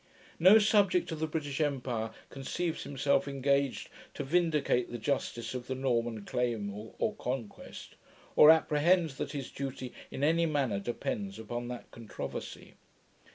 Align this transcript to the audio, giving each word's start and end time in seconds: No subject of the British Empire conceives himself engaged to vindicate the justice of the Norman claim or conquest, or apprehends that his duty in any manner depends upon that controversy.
No 0.39 0.57
subject 0.57 1.11
of 1.11 1.19
the 1.19 1.27
British 1.27 1.61
Empire 1.61 2.09
conceives 2.31 2.81
himself 2.81 3.27
engaged 3.27 3.87
to 4.15 4.23
vindicate 4.23 4.89
the 4.91 4.97
justice 4.97 5.53
of 5.53 5.67
the 5.67 5.75
Norman 5.75 6.25
claim 6.25 6.73
or 6.73 7.13
conquest, 7.19 7.93
or 8.35 8.49
apprehends 8.49 9.17
that 9.17 9.33
his 9.33 9.51
duty 9.51 9.93
in 10.09 10.23
any 10.23 10.47
manner 10.47 10.79
depends 10.79 11.37
upon 11.37 11.67
that 11.67 11.91
controversy. 11.91 12.73